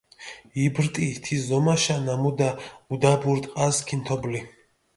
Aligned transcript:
იპრტი 0.61 1.09
თი 1.27 1.37
ზომაშა 1.49 1.99
ნამუდა, 2.07 2.49
უდაბურ 2.99 3.45
ტყას 3.47 3.87
ქიმთობლი. 3.93 4.47